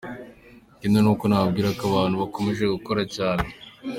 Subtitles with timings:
[0.75, 3.47] Ikindi nuko nabwira abantu ko nkomeje gukora cyane.